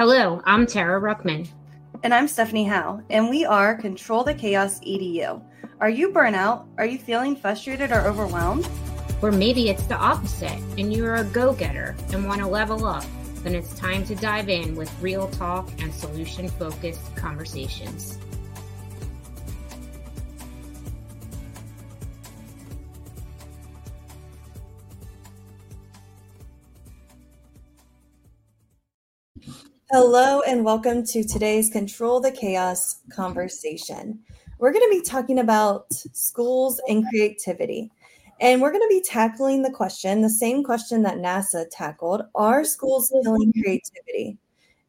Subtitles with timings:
[0.00, 1.46] Hello, I'm Tara Ruckman.
[2.02, 5.42] And I'm Stephanie Howe, and we are Control the Chaos EDU.
[5.78, 6.66] Are you burnout?
[6.78, 8.66] Are you feeling frustrated or overwhelmed?
[9.20, 13.04] Or maybe it's the opposite and you're a go getter and want to level up.
[13.42, 18.16] Then it's time to dive in with real talk and solution focused conversations.
[29.92, 34.20] Hello, and welcome to today's Control the Chaos conversation.
[34.60, 37.90] We're going to be talking about schools and creativity.
[38.40, 42.62] And we're going to be tackling the question, the same question that NASA tackled Are
[42.62, 44.38] schools killing creativity?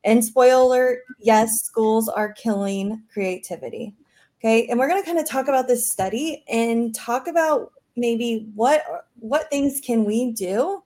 [0.03, 3.95] And spoiler, yes, schools are killing creativity.
[4.39, 4.67] Okay.
[4.67, 8.83] And we're going to kind of talk about this study and talk about maybe what
[9.19, 10.83] what things can we do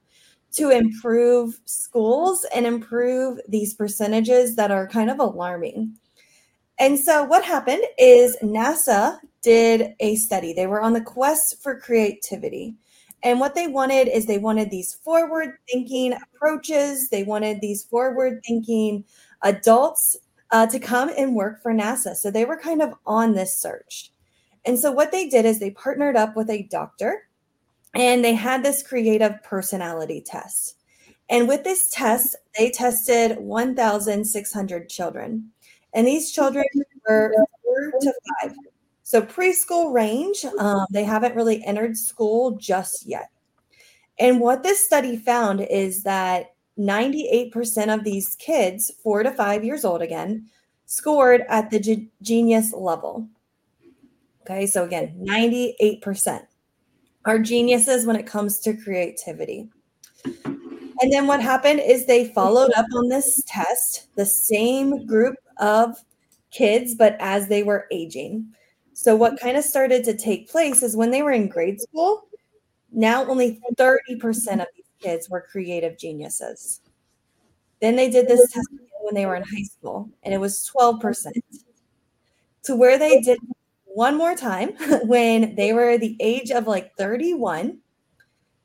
[0.55, 5.95] to improve schools and improve these percentages that are kind of alarming.
[6.79, 10.53] And so, what happened is NASA did a study.
[10.53, 12.75] They were on the quest for creativity.
[13.23, 18.41] And what they wanted is they wanted these forward thinking approaches, they wanted these forward
[18.45, 19.03] thinking
[19.41, 20.17] adults
[20.51, 22.15] uh, to come and work for NASA.
[22.15, 24.11] So, they were kind of on this search.
[24.65, 27.23] And so, what they did is they partnered up with a doctor
[27.95, 30.77] and they had this creative personality test.
[31.29, 35.51] And with this test, they tested 1,600 children.
[35.93, 36.65] And these children
[37.07, 38.55] were four to five.
[39.03, 43.29] So preschool range, um, they haven't really entered school just yet.
[44.19, 49.85] And what this study found is that 98% of these kids, four to five years
[49.85, 50.47] old again,
[50.85, 53.27] scored at the g- genius level.
[54.41, 56.45] Okay, so again, 98%
[57.25, 59.69] are geniuses when it comes to creativity.
[60.25, 65.97] And then what happened is they followed up on this test, the same group of
[66.51, 68.47] kids, but as they were aging.
[68.93, 72.27] So, what kind of started to take place is when they were in grade school,
[72.93, 76.79] now only 30% of these kids were creative geniuses.
[77.81, 78.69] Then they did this test
[79.01, 81.33] when they were in high school, and it was 12%.
[82.63, 83.37] To where they did
[83.95, 84.73] one more time
[85.03, 87.79] when they were the age of like 31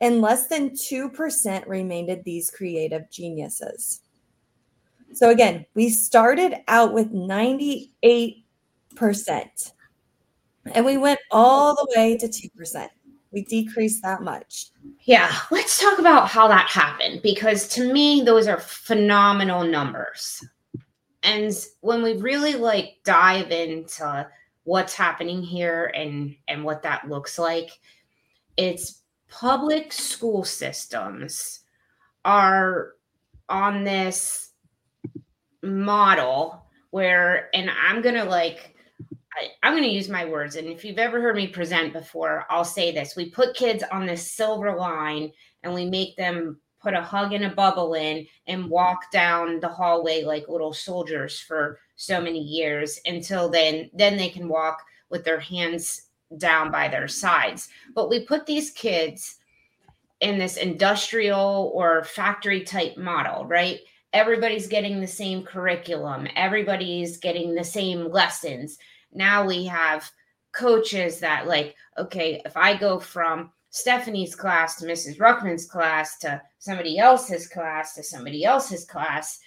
[0.00, 4.00] and less than 2% remained these creative geniuses.
[5.12, 8.42] So again, we started out with 98%
[10.74, 12.88] and we went all the way to 2%.
[13.32, 14.66] We decreased that much.
[15.02, 20.44] Yeah, let's talk about how that happened because to me, those are phenomenal numbers.
[21.22, 24.26] And when we really like dive into
[24.64, 27.70] what's happening here and and what that looks like
[28.56, 31.60] it's public school systems
[32.24, 32.92] are
[33.48, 34.50] on this
[35.62, 38.74] model where and i'm gonna like
[39.62, 40.56] I, am to use my words.
[40.56, 43.16] And if you've ever heard me present before, I'll say this.
[43.16, 45.32] We put kids on this silver line
[45.62, 49.68] and we make them put a hug and a bubble in and walk down the
[49.68, 55.24] hallway like little soldiers for so many years until then then they can walk with
[55.24, 56.02] their hands
[56.38, 57.68] down by their sides.
[57.94, 59.36] But we put these kids
[60.20, 63.80] in this industrial or factory type model right?
[64.12, 66.26] Everybody's getting the same curriculum.
[66.34, 68.78] Everybody's getting the same lessons.
[69.12, 70.10] Now we have
[70.52, 76.40] coaches that like okay if i go from stephanie's class to mrs ruckman's class to
[76.58, 79.38] somebody else's class to somebody else's class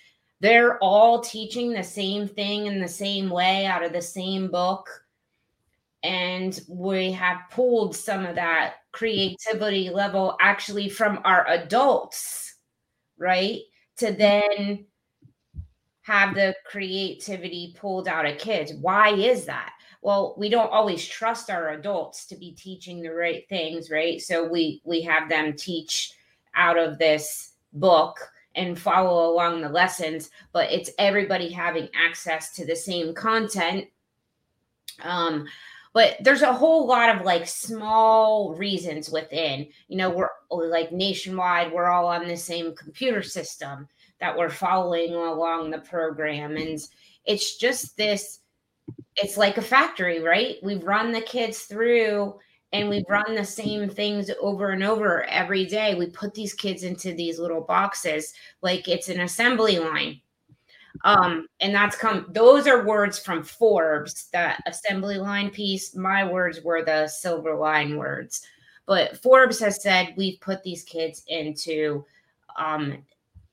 [0.44, 4.90] they're all teaching the same thing in the same way out of the same book.
[6.04, 12.56] And we have pulled some of that creativity level actually from our adults,
[13.18, 13.62] right?
[14.00, 14.86] To then
[16.02, 18.74] have the creativity pulled out of kids.
[18.82, 19.72] Why is that?
[20.02, 24.20] Well, we don't always trust our adults to be teaching the right things, right?
[24.20, 26.12] So we we have them teach
[26.54, 28.18] out of this book
[28.56, 33.88] and follow along the lessons, but it's everybody having access to the same content.
[35.02, 35.48] Um,
[35.94, 40.30] but there's a whole lot of like small reasons within, you know, we're
[40.70, 43.88] like nationwide, we're all on the same computer system
[44.20, 46.58] that we're following along the program.
[46.58, 46.80] And
[47.26, 48.40] it's just this,
[49.16, 50.56] it's like a factory, right?
[50.64, 52.40] We've run the kids through
[52.74, 55.94] and we run the same things over and over every day.
[55.94, 60.20] We put these kids into these little boxes like it's an assembly line.
[61.06, 65.96] Um, and that's come, those are words from Forbes, that assembly line piece.
[65.96, 68.46] My words were the silver line words.
[68.86, 72.04] But Forbes has said we've put these kids into
[72.58, 73.04] um,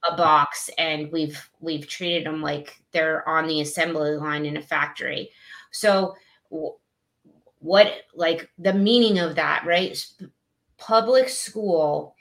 [0.08, 4.62] a box and we've we've treated them like they're on the assembly line in a
[4.62, 5.30] factory
[5.72, 6.14] so
[7.60, 10.04] what like the meaning of that right
[10.78, 12.14] public school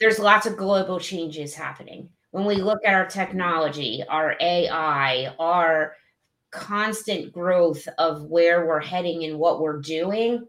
[0.00, 5.94] there's lots of global changes happening when we look at our technology our ai our
[6.50, 10.46] constant growth of where we're heading and what we're doing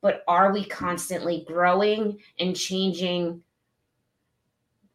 [0.00, 3.42] but are we constantly growing and changing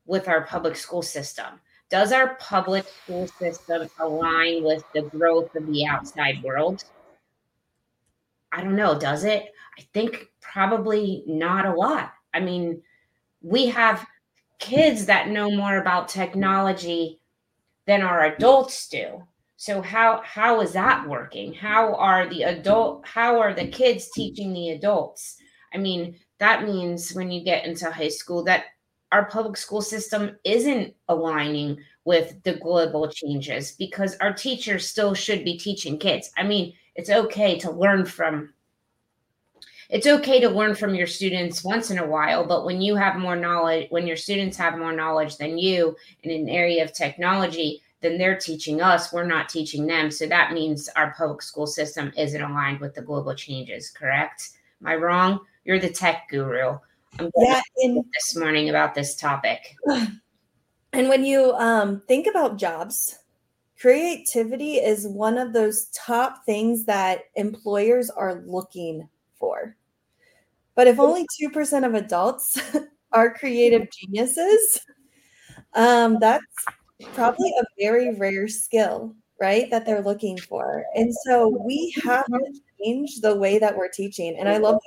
[0.06, 1.60] with our public school system?
[1.90, 6.84] Does our public school system align with the growth of the outside world?
[8.56, 8.98] I don't know.
[8.98, 9.52] Does it?
[9.78, 12.14] I think probably not a lot.
[12.34, 12.82] I mean,
[13.42, 14.06] we have
[14.60, 17.20] kids that know more about technology
[17.86, 19.24] than our adults do.
[19.58, 21.54] So how how is that working?
[21.54, 25.36] How are the adult how are the kids teaching the adults?
[25.74, 28.66] I mean, that means when you get into high school that
[29.12, 35.44] our public school system isn't aligning with the global changes because our teachers still should
[35.44, 36.32] be teaching kids.
[36.38, 38.54] I mean, it's okay to learn from
[39.90, 43.18] it's okay to learn from your students once in a while, but when you have
[43.18, 47.84] more knowledge, when your students have more knowledge than you in an area of technology,
[48.02, 50.10] then they're teaching us, we're not teaching them.
[50.10, 54.50] So that means our public school system isn't aligned with the global changes, correct?
[54.82, 55.40] Am I wrong?
[55.66, 56.80] You're the tech guru.
[57.20, 59.76] I'm yeah, in, this morning about this topic.
[60.94, 63.20] And when you um, think about jobs,
[63.80, 69.08] creativity is one of those top things that employers are looking
[69.40, 69.76] for.
[70.76, 72.60] But if only 2% of adults
[73.12, 74.82] are creative geniuses,
[75.74, 76.66] um, that's
[77.14, 79.70] probably a very rare skill, right?
[79.70, 80.86] That they're looking for.
[80.96, 84.36] And so we have to change the way that we're teaching.
[84.38, 84.80] And I love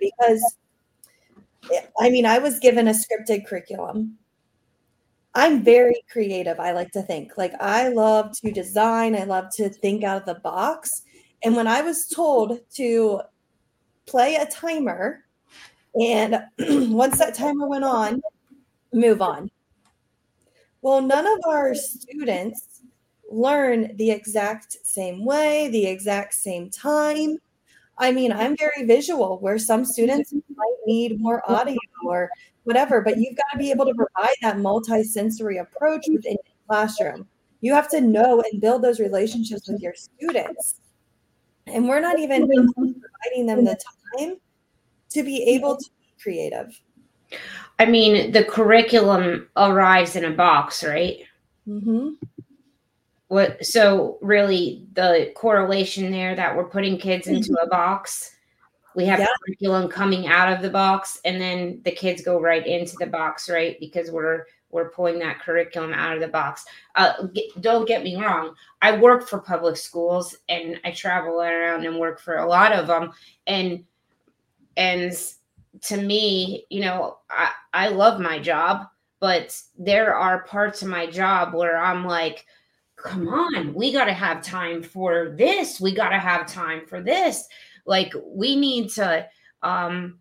[0.00, 0.42] because
[2.00, 4.18] I mean, I was given a scripted curriculum.
[5.38, 7.38] I'm very creative, I like to think.
[7.38, 11.02] Like, I love to design, I love to think out of the box.
[11.44, 13.20] And when I was told to
[14.04, 15.22] play a timer,
[15.94, 16.42] and
[16.92, 18.20] once that timer went on,
[18.92, 19.48] move on.
[20.82, 22.82] Well, none of our students
[23.30, 27.36] learn the exact same way, the exact same time.
[27.96, 32.28] I mean, I'm very visual where some students might need more audio or
[32.68, 37.26] whatever, but you've got to be able to provide that multi-sensory approach within your classroom.
[37.62, 40.80] You have to know and build those relationships with your students.
[41.66, 43.78] And we're not even providing them the
[44.16, 44.36] time
[45.08, 46.78] to be able to be creative.
[47.78, 51.20] I mean, the curriculum arrives in a box, right?
[51.66, 52.10] Mm-hmm
[53.28, 58.34] what so really the correlation there that we're putting kids into a box
[58.98, 59.26] we have yeah.
[59.46, 63.48] curriculum coming out of the box and then the kids go right into the box
[63.48, 66.64] right because we're we're pulling that curriculum out of the box
[66.96, 68.52] uh, get, don't get me wrong
[68.82, 72.88] i work for public schools and i travel around and work for a lot of
[72.88, 73.12] them
[73.46, 73.84] and
[74.76, 75.12] and
[75.80, 78.88] to me you know i i love my job
[79.20, 82.44] but there are parts of my job where i'm like
[82.96, 85.80] come on, we got to have time for this.
[85.80, 87.48] We got to have time for this.
[87.88, 89.26] Like we need to
[89.62, 90.18] um,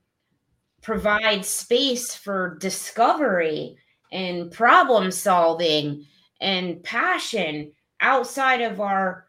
[0.81, 3.75] provide space for discovery
[4.13, 6.05] and problem solving
[6.39, 9.27] and passion outside of our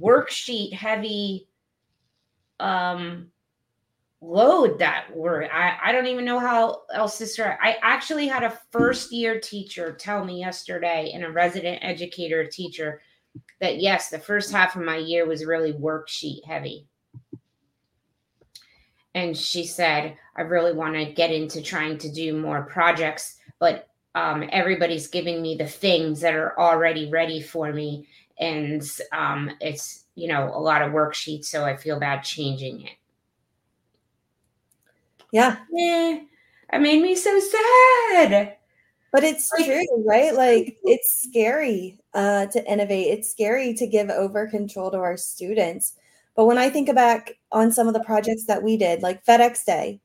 [0.00, 1.46] worksheet heavy
[2.58, 3.28] um,
[4.20, 7.56] load that we're I, I don't even know how else to start.
[7.62, 13.00] I actually had a first year teacher tell me yesterday and a resident educator teacher
[13.60, 16.88] that yes the first half of my year was really worksheet heavy
[19.16, 23.88] and she said i really want to get into trying to do more projects but
[24.14, 28.06] um, everybody's giving me the things that are already ready for me
[28.38, 28.82] and
[29.12, 32.92] um, it's you know a lot of worksheets so i feel bad changing it
[35.32, 35.56] yeah.
[35.70, 36.20] Yeah.
[36.72, 38.56] It made me so sad.
[39.12, 40.34] But it's like, true, right?
[40.34, 43.06] Like it's scary uh, to innovate.
[43.08, 45.94] It's scary to give over control to our students.
[46.36, 49.64] But when I think back on some of the projects that we did, like FedEx
[49.64, 50.00] Day,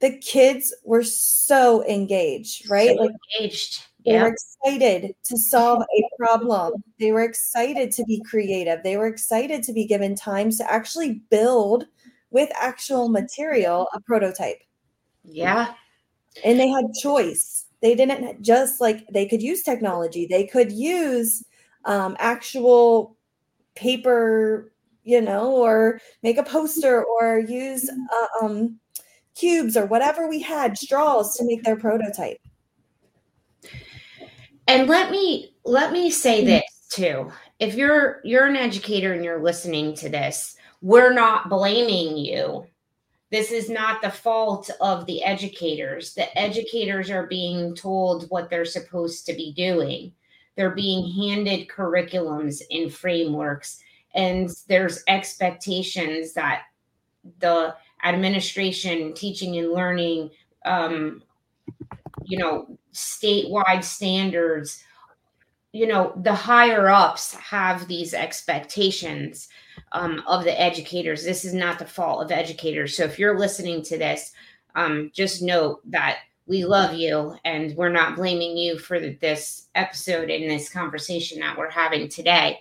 [0.00, 2.96] the kids were so engaged, right?
[2.96, 3.84] So like engaged.
[4.04, 4.22] They yeah.
[4.22, 6.82] were excited to solve a problem.
[6.98, 8.82] They were excited to be creative.
[8.82, 11.84] They were excited to be given time to actually build
[12.30, 14.62] with actual material a prototype.
[15.24, 15.74] Yeah.
[16.44, 17.66] And they had choice.
[17.80, 20.26] They didn't just like they could use technology.
[20.26, 21.44] They could use
[21.84, 23.16] um, actual
[23.74, 24.72] paper,
[25.08, 28.78] you know, or make a poster or use uh, um,
[29.34, 32.38] cubes or whatever we had, straws to make their prototype.
[34.66, 37.32] and let me let me say this too.
[37.58, 42.66] If you're you're an educator and you're listening to this we're not blaming you.
[43.30, 46.14] This is not the fault of the educators.
[46.14, 50.12] The educators are being told what they're supposed to be doing.
[50.56, 53.82] They're being handed curriculums and frameworks
[54.14, 56.62] and there's expectations that
[57.40, 57.74] the
[58.04, 60.30] administration teaching and learning
[60.64, 61.22] um,
[62.24, 64.84] you know statewide standards
[65.72, 69.48] you know the higher ups have these expectations
[69.92, 71.24] um, of the educators.
[71.24, 72.96] This is not the fault of educators.
[72.96, 74.32] So if you're listening to this
[74.74, 80.30] um, just note that we love you and we're not blaming you for this episode
[80.30, 82.58] and this conversation that we're having today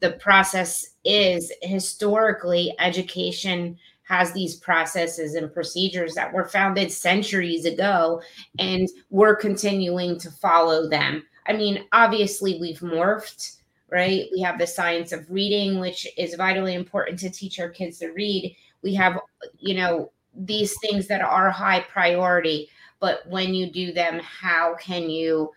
[0.00, 8.20] the process is historically education has these processes and procedures that were founded centuries ago
[8.58, 11.22] and we're continuing to follow them.
[11.46, 13.56] I mean obviously we've morphed
[13.90, 14.26] right?
[14.32, 18.08] We have the science of reading which is vitally important to teach our kids to
[18.08, 18.56] read.
[18.82, 19.18] We have
[19.58, 22.68] you know these things that are high priority
[23.00, 25.50] but when you do them how can you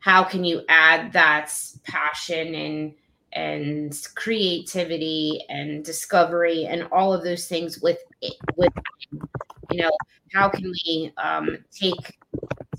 [0.00, 1.52] how can you add that
[1.84, 2.94] passion and
[3.36, 7.98] and creativity and discovery and all of those things with
[8.56, 8.72] with
[9.70, 9.90] you know
[10.32, 12.16] how can we um, take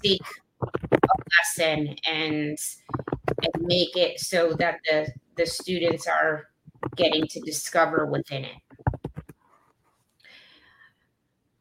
[0.04, 0.22] take
[0.62, 2.58] a lesson and
[3.44, 6.48] and make it so that the the students are
[6.96, 8.58] getting to discover within it?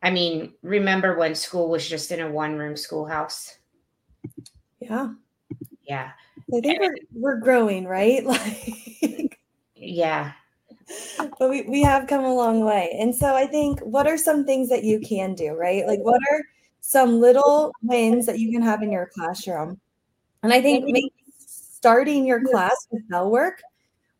[0.02, 3.58] I mean remember when school was just in a one room schoolhouse?
[4.80, 5.10] Yeah.
[5.82, 6.12] Yeah
[6.54, 8.24] I think we're, we're growing, right?
[9.02, 9.38] Like,
[9.74, 10.32] yeah.
[11.38, 12.96] But we, we have come a long way.
[13.00, 15.86] And so I think what are some things that you can do, right?
[15.86, 16.42] Like, what are
[16.80, 19.80] some little wins that you can have in your classroom?
[20.42, 23.62] And I think maybe starting your class with bell work,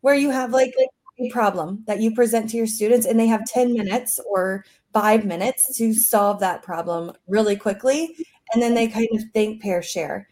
[0.00, 0.74] where you have like
[1.18, 5.24] a problem that you present to your students and they have 10 minutes or five
[5.24, 8.14] minutes to solve that problem really quickly.
[8.52, 10.28] And then they kind of think, pair, share.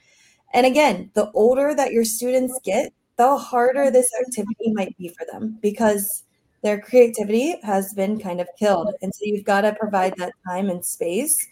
[0.55, 5.27] And again, the older that your students get, the harder this activity might be for
[5.31, 6.23] them because
[6.63, 8.95] their creativity has been kind of killed.
[9.03, 11.47] And so you've got to provide that time and space.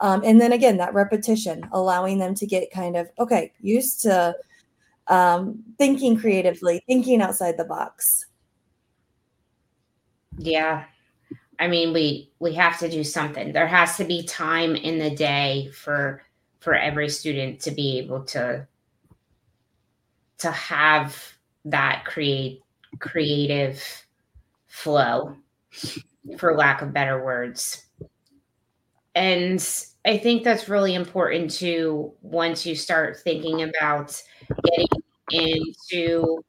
[0.00, 4.34] Um, and then again, that repetition, allowing them to get kind of, okay, used to
[5.08, 8.26] um, thinking creatively, thinking outside the box.
[10.38, 10.84] Yeah.
[11.58, 13.52] I mean, we we have to do something.
[13.52, 16.22] There has to be time in the day for
[16.66, 18.66] for every student to be able to
[20.36, 21.16] to have
[21.64, 22.60] that create
[22.98, 23.80] creative
[24.66, 25.36] flow
[26.38, 27.86] for lack of better words.
[29.14, 29.64] And
[30.04, 34.20] i think that's really important to once you start thinking about
[34.64, 34.88] getting
[35.30, 36.42] into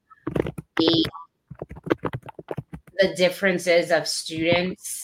[0.77, 1.05] the
[2.97, 5.03] the differences of students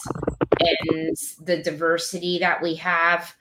[0.58, 3.32] and the diversity that we have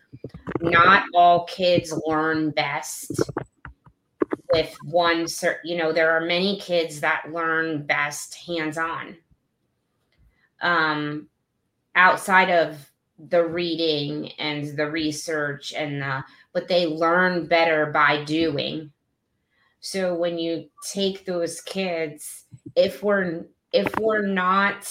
[0.64, 3.12] not all kids learn best
[4.52, 5.26] with one
[5.64, 9.16] you know there are many kids that learn best hands on
[10.62, 11.28] um
[11.96, 12.90] outside of
[13.30, 18.92] the reading and the research and the but they learn better by doing.
[19.80, 24.88] So when you take those kids if we're if we're not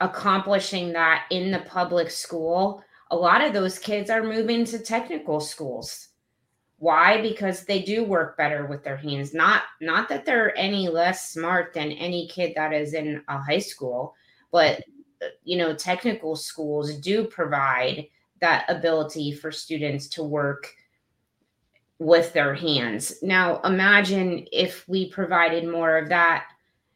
[0.00, 5.40] accomplishing that in the public school a lot of those kids are moving to technical
[5.40, 6.08] schools.
[6.78, 7.22] Why?
[7.22, 9.32] Because they do work better with their hands.
[9.32, 13.60] Not not that they're any less smart than any kid that is in a high
[13.60, 14.14] school
[14.56, 14.82] but
[15.22, 18.06] uh, you know technical schools do provide
[18.40, 20.72] that ability for students to work
[21.98, 23.22] with their hands.
[23.22, 26.46] Now imagine if we provided more of that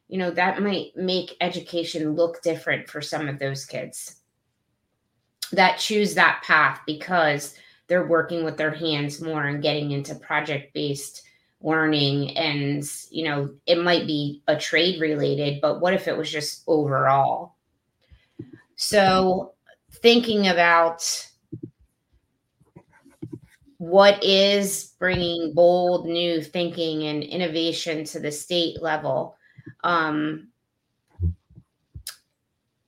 [0.09, 4.17] you know that might make education look different for some of those kids
[5.53, 7.55] that choose that path because
[7.87, 11.23] they're working with their hands more and getting into project based
[11.61, 12.37] learning.
[12.37, 16.63] And you know it might be a trade related but what if it was just
[16.67, 17.55] overall?
[18.77, 19.53] So
[19.93, 21.05] thinking about
[23.81, 29.37] what is bringing bold new thinking and innovation to the state level
[29.85, 30.49] um,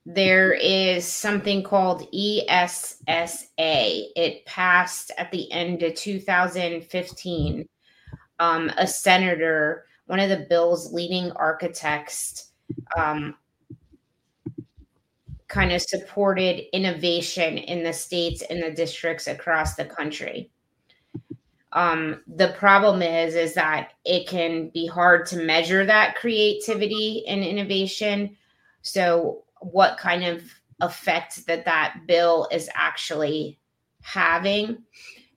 [0.04, 3.46] there is something called ESSA.
[3.58, 7.68] It passed at the end of 2015.
[8.40, 12.50] Um, a senator, one of the bill's leading architects,
[12.96, 13.36] um,
[15.46, 20.50] kind of supported innovation in the states and the districts across the country.
[21.74, 27.44] Um, the problem is is that it can be hard to measure that creativity and
[27.44, 28.36] innovation.
[28.82, 30.42] So, what kind of
[30.80, 33.58] effect that that bill is actually
[34.02, 34.82] having?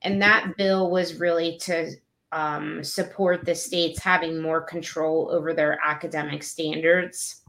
[0.01, 1.91] And that bill was really to
[2.31, 7.41] um, support the states having more control over their academic standards.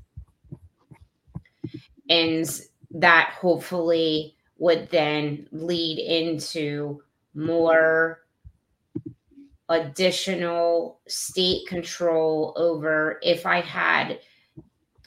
[2.09, 2.49] And
[2.93, 7.03] that hopefully would then lead into
[7.35, 8.21] more
[9.69, 14.21] additional state control over if I had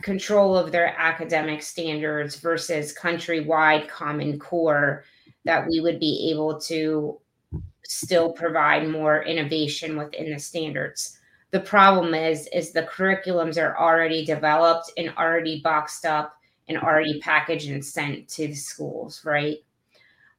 [0.01, 5.03] control of their academic standards versus countrywide common core
[5.46, 7.20] that we would be able to
[7.86, 11.18] still provide more innovation within the standards.
[11.51, 16.36] The problem is is the curriculums are already developed and already boxed up
[16.68, 19.58] and already packaged and sent to the schools, right?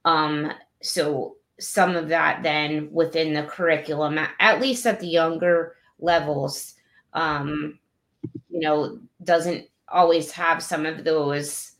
[0.04, 6.74] Um, so some of that then within the curriculum, at least at the younger levels,
[7.12, 7.78] um,
[8.48, 11.72] you know, doesn't always have some of those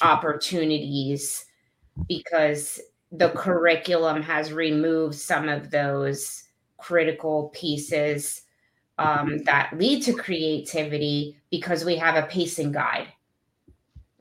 [0.00, 1.46] opportunities
[2.08, 2.80] because
[3.12, 6.44] the curriculum has removed some of those
[6.78, 8.42] critical pieces
[8.98, 13.08] um, that lead to creativity because we have a pacing guide,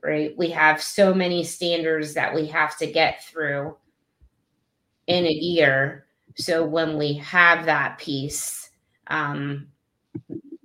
[0.03, 0.33] right?
[0.37, 3.75] We have so many standards that we have to get through
[5.07, 6.05] in a year.
[6.35, 8.69] So when we have that piece,
[9.07, 9.67] um,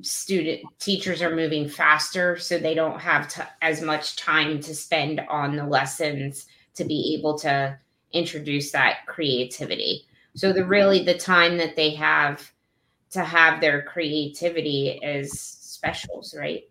[0.03, 5.21] student teachers are moving faster, so they don't have to, as much time to spend
[5.29, 7.79] on the lessons to be able to
[8.13, 10.07] introduce that creativity.
[10.35, 12.53] So the really the time that they have
[13.11, 16.63] to have their creativity is specials, right?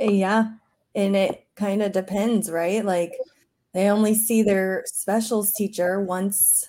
[0.00, 0.50] Uh, yeah.
[0.94, 2.84] And it kind of depends, right?
[2.84, 3.14] Like
[3.72, 6.68] they only see their specials teacher once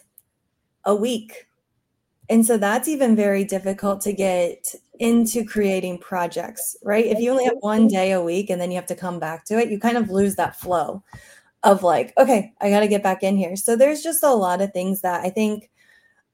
[0.86, 1.48] a week.
[2.34, 7.06] And so that's even very difficult to get into creating projects, right?
[7.06, 9.46] If you only have one day a week and then you have to come back
[9.46, 11.04] to it, you kind of lose that flow
[11.62, 13.56] of like, okay, I got to get back in here.
[13.56, 15.70] So there's just a lot of things that I think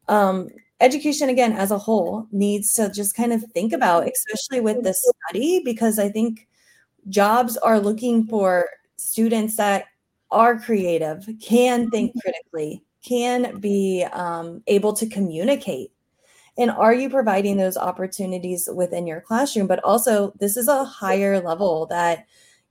[0.08, 0.48] um,
[0.80, 5.04] education, again, as a whole, needs to just kind of think about, especially with this
[5.28, 6.48] study, because I think
[7.10, 9.88] jobs are looking for students that
[10.32, 15.92] are creative, can think critically, can be um, able to communicate.
[16.58, 19.68] And are you providing those opportunities within your classroom?
[19.68, 22.26] But also, this is a higher level that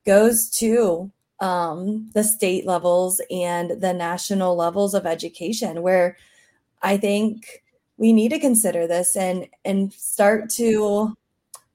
[0.05, 1.11] goes to
[1.41, 6.19] um, the state levels and the national levels of education, where
[6.83, 7.63] I think
[7.97, 11.17] we need to consider this and and start to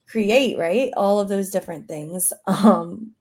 [0.07, 3.11] create right all of those different things um,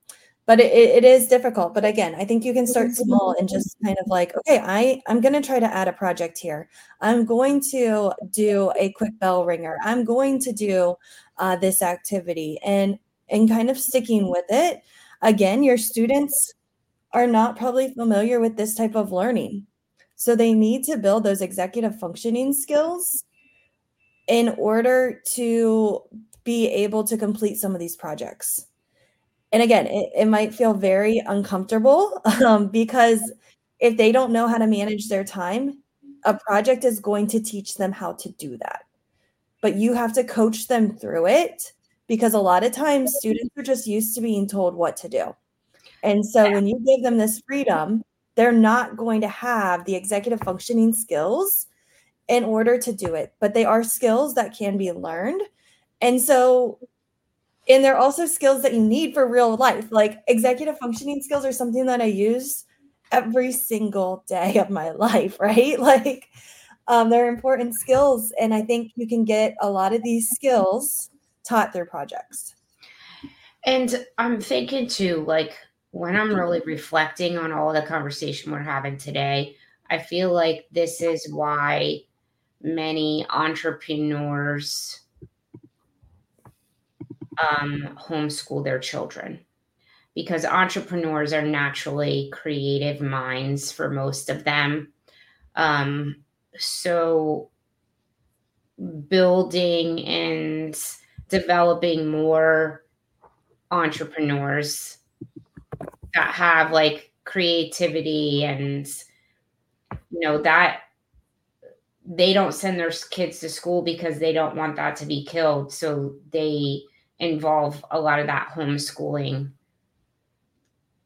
[0.46, 1.74] but it, it is difficult.
[1.74, 5.00] But again i think you can start small and just kind of like okay i
[5.06, 6.68] i'm going to try to add a project here.
[7.00, 9.78] I'm going to do a quick bell ringer.
[9.82, 10.96] I'm going to do
[11.38, 12.58] uh, this activity.
[12.64, 14.82] And and kind of sticking with it
[15.22, 16.52] again your students
[17.12, 19.66] are not probably familiar with this type of learning.
[20.16, 23.24] So they need to build those executive functioning skills
[24.28, 26.02] in order to
[26.44, 28.66] be able to complete some of these projects
[29.52, 33.32] and again it, it might feel very uncomfortable um, because
[33.80, 35.82] if they don't know how to manage their time
[36.24, 38.82] a project is going to teach them how to do that.
[39.60, 41.72] But you have to coach them through it
[42.06, 45.34] because a lot of times students are just used to being told what to do.
[46.02, 48.02] And so when you give them this freedom
[48.34, 51.66] they're not going to have the executive functioning skills
[52.28, 53.34] in order to do it.
[53.40, 55.42] But they are skills that can be learned.
[56.00, 56.78] And so
[57.68, 59.86] and they're also skills that you need for real life.
[59.90, 62.64] Like executive functioning skills are something that I use
[63.12, 65.78] every single day of my life, right?
[65.78, 66.28] Like
[66.88, 68.32] um, they're important skills.
[68.40, 71.10] And I think you can get a lot of these skills
[71.44, 72.54] taught through projects.
[73.64, 75.56] And I'm thinking too, like
[75.92, 79.56] when I'm really reflecting on all the conversation we're having today,
[79.88, 82.00] I feel like this is why
[82.62, 85.02] many entrepreneurs
[87.40, 89.40] um, homeschool their children
[90.14, 94.92] because entrepreneurs are naturally creative minds for most of them.
[95.56, 96.16] Um,
[96.58, 97.50] so,
[99.08, 100.78] building and
[101.28, 102.84] developing more
[103.70, 104.98] entrepreneurs
[106.14, 108.86] that have like creativity and
[110.10, 110.80] you know that
[112.04, 115.72] they don't send their kids to school because they don't want that to be killed
[115.72, 116.80] so they
[117.18, 119.52] involve a lot of that homeschooling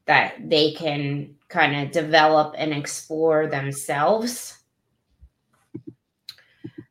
[0.07, 4.59] that they can kind of develop and explore themselves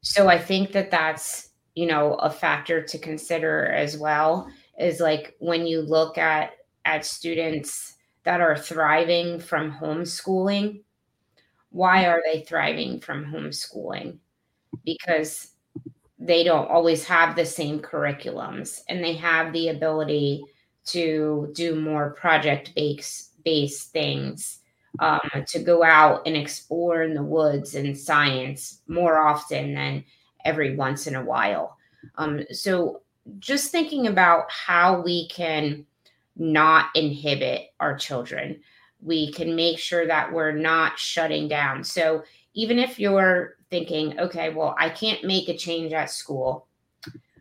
[0.01, 4.47] So I think that that's, you know, a factor to consider as well
[4.79, 6.51] is like when you look at
[6.85, 10.81] at students that are thriving from homeschooling,
[11.71, 14.19] why are they thriving from homeschooling?
[14.85, 15.51] Because
[16.17, 20.43] they don't always have the same curriculums and they have the ability
[20.85, 24.59] to do more project based based things
[24.99, 30.03] um, to go out and explore in the woods and science more often than
[30.45, 31.77] every once in a while.
[32.17, 33.01] Um, so
[33.39, 35.85] just thinking about how we can
[36.37, 38.59] not inhibit our children
[39.05, 41.83] we can make sure that we're not shutting down.
[41.83, 42.23] So
[42.55, 46.67] even if you're thinking okay well i can't make a change at school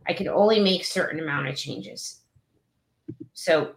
[0.06, 2.20] i can only make certain amount of changes
[3.32, 3.74] so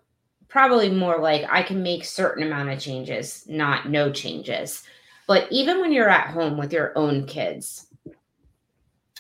[0.48, 4.84] probably more like I can make certain amount of changes, not no changes.
[5.28, 7.88] But even when you're at home with your own kids,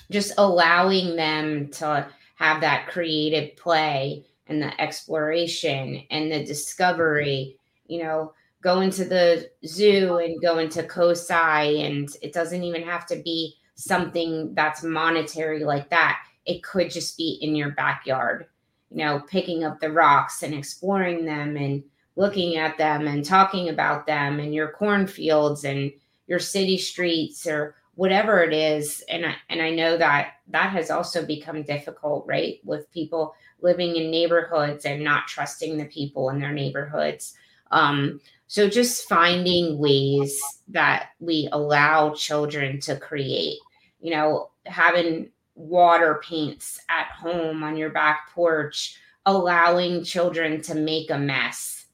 [0.09, 8.03] just allowing them to have that creative play and the exploration and the discovery, you
[8.03, 8.33] know,
[8.67, 13.55] go into the zoo and go into COSI, and it doesn't even have to be
[13.75, 16.19] something that's monetary like that.
[16.45, 18.47] It could just be in your backyard
[18.89, 21.83] you know, picking up the rocks and exploring them and
[22.15, 25.91] looking at them and talking about them and your cornfields and
[26.27, 30.91] your city streets or whatever it is and I, and I know that that has
[30.91, 36.39] also become difficult right with people living in neighborhoods and not trusting the people in
[36.39, 37.35] their neighborhoods
[37.71, 43.57] um, so just finding ways that we allow children to create
[43.99, 51.09] you know having water paints at home on your back porch, allowing children to make
[51.09, 51.87] a mess,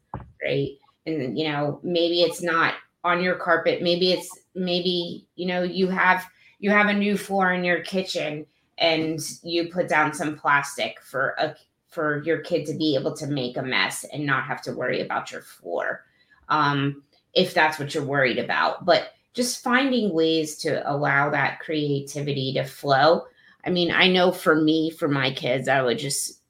[0.44, 0.72] right?
[1.06, 5.88] And you know, maybe it's not on your carpet, maybe it's maybe, you know, you
[5.88, 6.26] have
[6.60, 8.46] you have a new floor in your kitchen
[8.78, 11.56] and you put down some plastic for a
[11.89, 15.02] for your kid to be able to make a mess and not have to worry
[15.02, 16.04] about your floor.
[16.49, 17.03] Um,
[17.34, 18.86] if that's what you're worried about.
[18.86, 23.23] But just finding ways to allow that creativity to flow
[23.65, 26.41] I mean, I know for me, for my kids, I would just,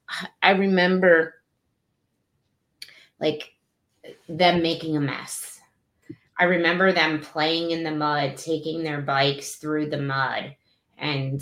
[0.42, 1.36] I remember
[3.20, 3.54] like
[4.28, 5.62] them making a mess.
[6.40, 10.56] I remember them playing in the mud, taking their bikes through the mud,
[10.98, 11.42] and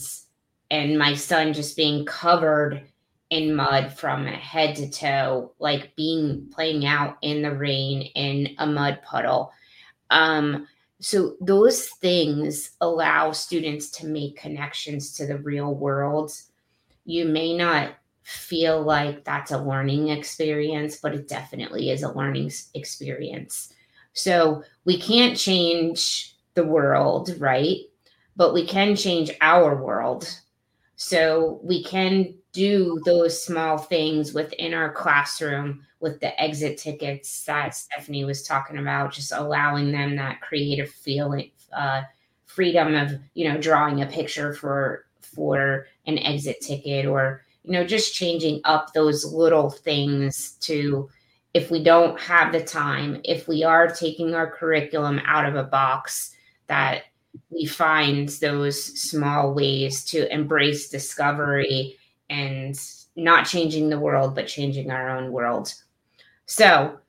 [0.70, 2.84] and my son just being covered
[3.32, 8.68] in mud from head to toe, like being playing out in the rain in a
[8.68, 9.52] mud puddle.
[10.10, 10.68] Um,
[11.00, 16.34] so those things allow students to make connections to the real world.
[17.06, 22.52] You may not feel like that's a learning experience but it definitely is a learning
[22.76, 23.74] experience.
[24.14, 27.78] So we can't change the world right?
[28.36, 30.28] But we can change our world
[31.04, 37.76] so we can do those small things within our classroom with the exit tickets that
[37.76, 42.04] Stephanie was talking about, just allowing them that creative feeling, uh,
[42.46, 47.84] freedom of you know drawing a picture for for an exit ticket, or you know
[47.84, 51.10] just changing up those little things to
[51.56, 55.64] if we don't have the time, if we are taking our curriculum out of a
[55.64, 56.36] box,
[56.68, 57.06] that
[57.50, 61.98] we find those small ways to embrace discovery
[62.30, 62.80] and
[63.16, 65.74] not changing the world, but changing our own world.
[66.46, 67.00] So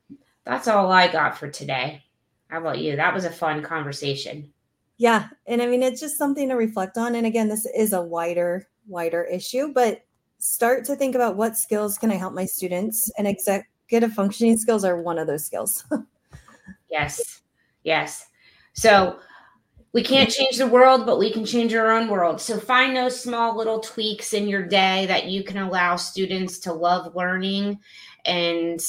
[0.45, 2.03] that's all I got for today.
[2.49, 2.97] How about you?
[2.97, 4.53] That was a fun conversation.
[4.99, 5.29] Yeah.
[5.47, 7.15] And I mean, it's just something to reflect on.
[7.15, 10.05] And again, this is a wider, wider issue, but
[10.39, 14.85] start to think about what skills can I help my students and executive functioning skills
[14.85, 15.85] are one of those skills.
[16.91, 17.43] yes.
[17.85, 18.27] Yes.
[18.75, 19.19] So
[19.93, 20.43] we can't mm-hmm.
[20.43, 22.41] change the world, but we can change our own world.
[22.41, 26.73] So find those small little tweaks in your day that you can allow students to
[26.73, 27.79] love learning
[28.25, 28.81] and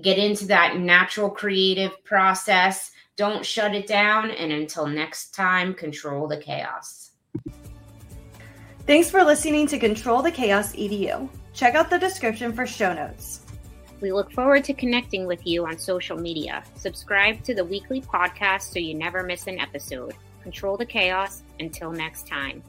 [0.00, 2.90] get into that natural creative process.
[3.16, 4.30] Don't shut it down.
[4.30, 7.12] And until next time, control the chaos.
[8.86, 11.28] Thanks for listening to Control the Chaos EDU.
[11.54, 13.41] Check out the description for show notes.
[14.02, 16.64] We look forward to connecting with you on social media.
[16.74, 20.14] Subscribe to the weekly podcast so you never miss an episode.
[20.42, 21.44] Control the chaos.
[21.60, 22.64] Until next time.